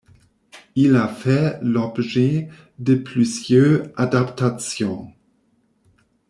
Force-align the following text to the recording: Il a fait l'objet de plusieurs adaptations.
Il 0.73 0.95
a 0.95 1.07
fait 1.07 1.59
l'objet 1.61 2.47
de 2.79 2.95
plusieurs 2.95 3.83
adaptations. 3.99 5.13